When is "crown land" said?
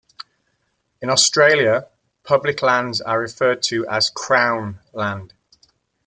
4.09-5.35